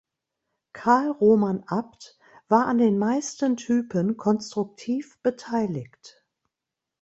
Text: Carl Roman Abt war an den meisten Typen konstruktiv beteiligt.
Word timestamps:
Carl 0.73 1.11
Roman 1.11 1.63
Abt 1.67 2.17
war 2.47 2.65
an 2.65 2.79
den 2.79 2.97
meisten 2.97 3.55
Typen 3.55 4.17
konstruktiv 4.17 5.21
beteiligt. 5.21 6.25